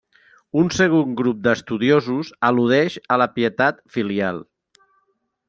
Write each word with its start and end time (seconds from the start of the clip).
Un 0.61 0.69
segon 0.77 1.11
grup 1.19 1.43
d'estudiosos 1.47 2.33
al·ludeix 2.49 2.97
a 3.17 3.19
la 3.25 3.29
pietat 3.37 3.85
filial. 3.99 4.43